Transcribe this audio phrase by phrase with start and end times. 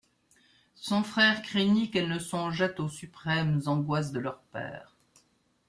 [0.77, 4.95] Son frère craignit qu'elle ne songeât aux suprêmes angoisses de leur père.